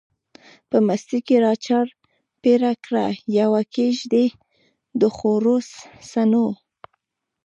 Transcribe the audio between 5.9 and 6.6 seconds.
څڼو